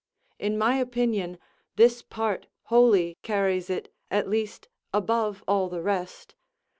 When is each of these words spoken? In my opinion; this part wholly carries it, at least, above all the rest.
In 0.39 0.57
my 0.57 0.77
opinion; 0.77 1.37
this 1.75 2.01
part 2.01 2.47
wholly 2.63 3.19
carries 3.21 3.69
it, 3.69 3.93
at 4.09 4.27
least, 4.27 4.67
above 4.91 5.43
all 5.47 5.69
the 5.69 5.83
rest. 5.83 6.33